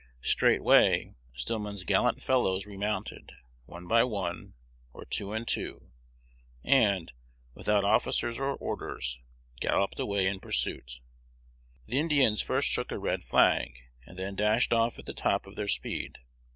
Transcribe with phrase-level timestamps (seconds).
[0.23, 3.33] Straightway Stillman's gallant fellows remounted,
[3.67, 4.55] one by one,
[4.93, 5.91] or two and two,
[6.63, 7.13] and,
[7.53, 9.19] without officers or orders,
[9.59, 11.01] galloped away in pursuit.
[11.85, 15.53] The Indians first shook a red flag, and then dashed off at the top of
[15.55, 16.17] their speed.